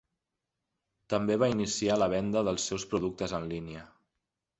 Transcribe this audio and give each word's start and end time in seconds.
També 1.13 1.35
va 1.43 1.49
iniciar 1.51 1.97
la 2.03 2.07
venda 2.13 2.43
dels 2.47 2.65
seus 2.71 2.87
productes 2.95 3.37
en 3.41 3.47
línia. 3.53 3.85